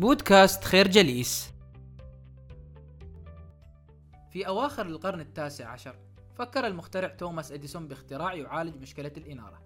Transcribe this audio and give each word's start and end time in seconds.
بودكاست 0.00 0.64
خير 0.64 0.88
جليس. 0.88 1.52
في 4.30 4.46
أواخر 4.46 4.86
القرن 4.86 5.20
التاسع 5.20 5.68
عشر 5.68 5.96
فكر 6.34 6.66
المخترع 6.66 7.08
توماس 7.08 7.52
إديسون 7.52 7.88
باختراع 7.88 8.34
يعالج 8.34 8.76
مشكلة 8.76 9.12
الإنارة. 9.16 9.62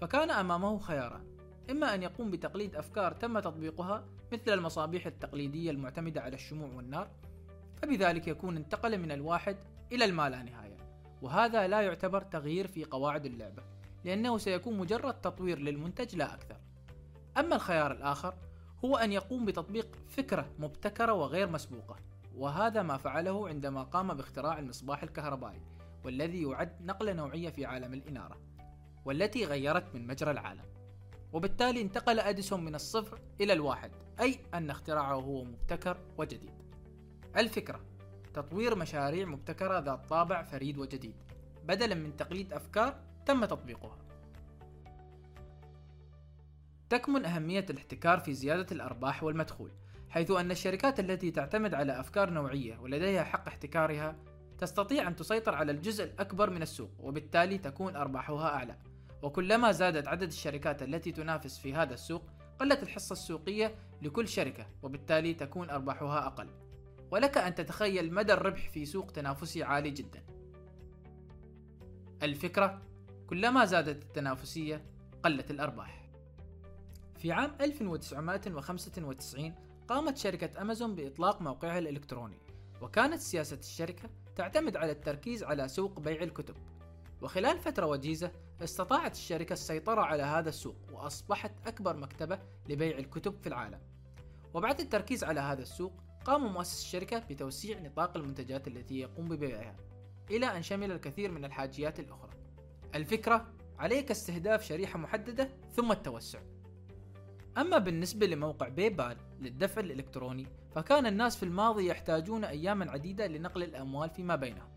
فكان 0.00 0.30
أمامه 0.30 0.78
خياران 0.78 1.24
إما 1.70 1.94
أن 1.94 2.02
يقوم 2.02 2.30
بتقليد 2.30 2.76
أفكار 2.76 3.12
تم 3.12 3.38
تطبيقها 3.38 4.04
مثل 4.32 4.52
المصابيح 4.52 5.06
التقليدية 5.06 5.70
المعتمدة 5.70 6.20
على 6.20 6.34
الشموع 6.34 6.68
والنار 6.76 7.10
فبذلك 7.82 8.28
يكون 8.28 8.56
انتقل 8.56 8.98
من 8.98 9.12
الواحد 9.12 9.56
إلى 9.92 10.04
المالانهاية 10.04 10.76
وهذا 11.22 11.68
لا 11.68 11.80
يعتبر 11.80 12.20
تغيير 12.20 12.66
في 12.66 12.84
قواعد 12.84 13.26
اللعبة 13.26 13.62
لأنه 14.04 14.38
سيكون 14.38 14.78
مجرد 14.78 15.20
تطوير 15.20 15.58
للمنتج 15.58 16.16
لا 16.16 16.34
أكثر. 16.34 16.56
أما 17.38 17.56
الخيار 17.56 17.92
الآخر 17.92 18.34
هو 18.84 18.96
أن 18.96 19.12
يقوم 19.12 19.44
بتطبيق 19.44 19.98
فكرة 20.08 20.48
مبتكرة 20.58 21.12
وغير 21.12 21.50
مسبوقة 21.50 21.96
وهذا 22.36 22.82
ما 22.82 22.96
فعله 22.96 23.48
عندما 23.48 23.82
قام 23.82 24.14
باختراع 24.14 24.58
المصباح 24.58 25.02
الكهربائي 25.02 25.62
والذي 26.04 26.42
يعد 26.42 26.82
نقلة 26.82 27.12
نوعية 27.12 27.50
في 27.50 27.66
عالم 27.66 27.94
الإنارة 27.94 28.36
والتي 29.04 29.44
غيرت 29.44 29.94
من 29.94 30.06
مجرى 30.06 30.30
العالم. 30.30 30.64
وبالتالي 31.32 31.80
انتقل 31.80 32.20
أديسون 32.20 32.64
من 32.64 32.74
الصفر 32.74 33.20
إلى 33.40 33.52
الواحد 33.52 33.90
أي 34.20 34.38
أن 34.54 34.70
اختراعه 34.70 35.14
هو 35.14 35.44
مبتكر 35.44 35.96
وجديد. 36.18 36.52
الفكرة 37.36 37.80
تطوير 38.34 38.74
مشاريع 38.74 39.26
مبتكرة 39.26 39.78
ذات 39.78 40.08
طابع 40.08 40.42
فريد 40.42 40.78
وجديد. 40.78 41.14
بدلا 41.64 41.94
من 41.94 42.16
تقليد 42.16 42.52
أفكار 42.52 43.00
تم 43.26 43.44
تطبيقها. 43.44 43.98
تكمن 46.90 47.24
أهمية 47.24 47.66
الاحتكار 47.70 48.20
في 48.20 48.34
زيادة 48.34 48.66
الأرباح 48.72 49.22
والمدخول 49.22 49.70
حيث 50.08 50.30
أن 50.30 50.50
الشركات 50.50 51.00
التي 51.00 51.30
تعتمد 51.30 51.74
على 51.74 52.00
أفكار 52.00 52.30
نوعية 52.30 52.78
ولديها 52.78 53.24
حق 53.24 53.48
احتكارها 53.48 54.16
تستطيع 54.58 55.08
أن 55.08 55.16
تسيطر 55.16 55.54
على 55.54 55.72
الجزء 55.72 56.04
الأكبر 56.04 56.50
من 56.50 56.62
السوق 56.62 56.90
وبالتالي 56.98 57.58
تكون 57.58 57.96
أرباحها 57.96 58.54
أعلى. 58.54 58.76
وكلما 59.22 59.72
زادت 59.72 60.08
عدد 60.08 60.28
الشركات 60.28 60.82
التي 60.82 61.12
تنافس 61.12 61.58
في 61.58 61.74
هذا 61.74 61.94
السوق 61.94 62.22
قلت 62.60 62.82
الحصة 62.82 63.12
السوقية 63.12 63.74
لكل 64.02 64.28
شركة 64.28 64.66
وبالتالي 64.82 65.34
تكون 65.34 65.70
أرباحها 65.70 66.26
أقل. 66.26 66.48
ولك 67.10 67.38
أن 67.38 67.54
تتخيل 67.54 68.14
مدى 68.14 68.32
الربح 68.32 68.70
في 68.70 68.86
سوق 68.86 69.10
تنافسي 69.10 69.62
عالي 69.62 69.90
جدا. 69.90 70.22
الفكرة 72.22 72.82
كلما 73.26 73.64
زادت 73.64 74.02
التنافسية 74.02 74.84
قلت 75.24 75.50
الأرباح. 75.50 76.07
في 77.18 77.32
عام 77.32 77.54
1995 77.60 79.54
قامت 79.88 80.16
شركة 80.16 80.62
أمازون 80.62 80.94
بإطلاق 80.94 81.42
موقعها 81.42 81.78
الإلكتروني 81.78 82.38
وكانت 82.82 83.20
سياسة 83.20 83.56
الشركة 83.56 84.10
تعتمد 84.36 84.76
على 84.76 84.92
التركيز 84.92 85.44
على 85.44 85.68
سوق 85.68 86.00
بيع 86.00 86.22
الكتب. 86.22 86.54
وخلال 87.22 87.58
فترة 87.58 87.86
وجيزة 87.86 88.32
استطاعت 88.62 89.12
الشركة 89.12 89.52
السيطرة 89.52 90.00
على 90.00 90.22
هذا 90.22 90.48
السوق 90.48 90.76
وأصبحت 90.92 91.52
أكبر 91.66 91.96
مكتبة 91.96 92.38
لبيع 92.68 92.98
الكتب 92.98 93.34
في 93.40 93.46
العالم. 93.46 93.80
وبعد 94.54 94.80
التركيز 94.80 95.24
على 95.24 95.40
هذا 95.40 95.62
السوق 95.62 95.92
قام 96.24 96.52
مؤسس 96.52 96.82
الشركة 96.82 97.18
بتوسيع 97.18 97.80
نطاق 97.80 98.16
المنتجات 98.16 98.68
التي 98.68 98.98
يقوم 98.98 99.28
ببيعها 99.28 99.76
إلى 100.30 100.46
أن 100.46 100.62
شمل 100.62 100.92
الكثير 100.92 101.30
من 101.30 101.44
الحاجيات 101.44 102.00
الأخرى. 102.00 102.30
الفكرة 102.94 103.46
عليك 103.78 104.10
استهداف 104.10 104.64
شريحة 104.64 104.98
محددة 104.98 105.48
ثم 105.76 105.92
التوسع. 105.92 106.40
أما 107.58 107.78
بالنسبة 107.78 108.26
لموقع 108.26 108.68
بيبال 108.68 109.16
للدفع 109.40 109.80
الإلكتروني 109.80 110.46
فكان 110.74 111.06
الناس 111.06 111.36
في 111.36 111.42
الماضي 111.42 111.86
يحتاجون 111.86 112.44
أياما 112.44 112.90
عديدة 112.90 113.26
لنقل 113.26 113.62
الأموال 113.62 114.10
فيما 114.10 114.36
بينهم 114.36 114.68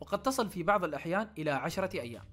وقد 0.00 0.22
تصل 0.22 0.50
في 0.50 0.62
بعض 0.62 0.84
الأحيان 0.84 1.28
إلى 1.38 1.50
عشرة 1.50 2.00
أيام. 2.00 2.24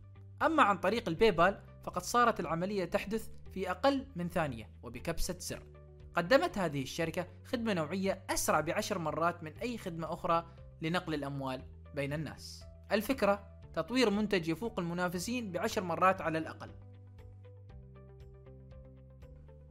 أما 0.41 0.63
عن 0.63 0.77
طريق 0.77 1.09
البيبال 1.09 1.59
فقد 1.83 2.01
صارت 2.01 2.39
العملية 2.39 2.85
تحدث 2.85 3.29
في 3.53 3.71
أقل 3.71 4.05
من 4.16 4.29
ثانية 4.29 4.69
وبكبسة 4.83 5.35
سر. 5.39 5.63
قدمت 6.16 6.57
هذه 6.57 6.81
الشركة 6.81 7.27
خدمة 7.45 7.73
نوعية 7.73 8.23
أسرع 8.29 8.59
بعشر 8.59 8.97
مرات 8.97 9.43
من 9.43 9.51
أي 9.57 9.77
خدمة 9.77 10.13
أخرى 10.13 10.45
لنقل 10.81 11.13
الأموال 11.13 11.63
بين 11.95 12.13
الناس. 12.13 12.63
الفكرة 12.91 13.47
تطوير 13.75 14.09
منتج 14.09 14.47
يفوق 14.47 14.79
المنافسين 14.79 15.51
بعشر 15.51 15.83
مرات 15.83 16.21
على 16.21 16.37
الأقل. 16.37 16.71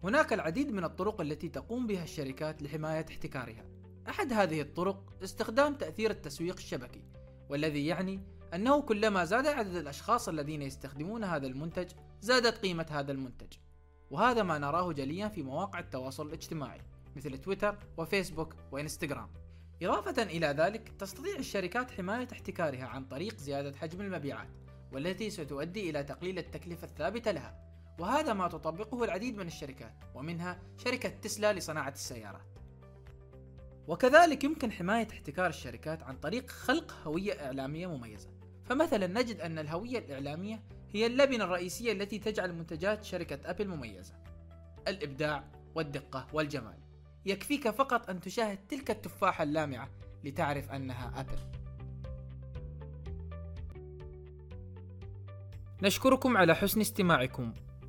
هناك 0.04 0.32
العديد 0.32 0.72
من 0.72 0.84
الطرق 0.84 1.20
التي 1.20 1.48
تقوم 1.48 1.86
بها 1.86 2.02
الشركات 2.02 2.62
لحماية 2.62 3.06
احتكارها. 3.10 3.64
أحد 4.08 4.32
هذه 4.32 4.60
الطرق 4.60 5.12
استخدام 5.24 5.74
تأثير 5.74 6.10
التسويق 6.10 6.56
الشبكي، 6.56 7.02
والذي 7.48 7.86
يعني 7.86 8.20
أنه 8.54 8.82
كلما 8.82 9.24
زاد 9.24 9.46
عدد 9.46 9.76
الأشخاص 9.76 10.28
الذين 10.28 10.62
يستخدمون 10.62 11.24
هذا 11.24 11.46
المنتج، 11.46 11.90
زادت 12.20 12.58
قيمة 12.58 12.86
هذا 12.90 13.12
المنتج. 13.12 13.52
وهذا 14.10 14.42
ما 14.42 14.58
نراه 14.58 14.92
جليا 14.92 15.28
في 15.28 15.42
مواقع 15.42 15.78
التواصل 15.78 16.26
الاجتماعي 16.26 16.80
مثل 17.16 17.38
تويتر 17.38 17.78
وفيسبوك 17.96 18.54
وإنستغرام. 18.72 19.30
إضافة 19.82 20.22
إلى 20.22 20.46
ذلك، 20.46 20.88
تستطيع 20.98 21.36
الشركات 21.36 21.90
حماية 21.90 22.28
احتكارها 22.32 22.84
عن 22.84 23.04
طريق 23.04 23.36
زيادة 23.36 23.76
حجم 23.76 24.00
المبيعات، 24.00 24.48
والتي 24.92 25.30
ستؤدي 25.30 25.90
إلى 25.90 26.02
تقليل 26.02 26.38
التكلفة 26.38 26.86
الثابتة 26.86 27.30
لها، 27.30 27.69
وهذا 27.98 28.32
ما 28.32 28.48
تطبقه 28.48 29.04
العديد 29.04 29.36
من 29.36 29.46
الشركات 29.46 29.94
ومنها 30.14 30.58
شركة 30.78 31.08
تسلا 31.08 31.52
لصناعة 31.52 31.90
السيارات. 31.90 32.58
وكذلك 33.88 34.44
يمكن 34.44 34.72
حماية 34.72 35.08
احتكار 35.10 35.46
الشركات 35.46 36.02
عن 36.02 36.16
طريق 36.16 36.50
خلق 36.50 36.92
هوية 37.04 37.46
إعلامية 37.46 37.86
مميزة. 37.86 38.30
فمثلا 38.64 39.06
نجد 39.06 39.40
أن 39.40 39.58
الهوية 39.58 39.98
الإعلامية 39.98 40.62
هي 40.92 41.06
اللبنة 41.06 41.44
الرئيسية 41.44 41.92
التي 41.92 42.18
تجعل 42.18 42.52
منتجات 42.52 43.04
شركة 43.04 43.50
أبل 43.50 43.68
مميزة. 43.68 44.14
الإبداع 44.88 45.44
والدقة 45.74 46.26
والجمال. 46.32 46.78
يكفيك 47.26 47.70
فقط 47.70 48.10
أن 48.10 48.20
تشاهد 48.20 48.58
تلك 48.68 48.90
التفاحة 48.90 49.42
اللامعة 49.42 49.90
لتعرف 50.24 50.70
أنها 50.70 51.20
أبل. 51.20 51.38
نشكركم 55.82 56.36
على 56.36 56.54
حسن 56.54 56.80
استماعكم. 56.80 57.54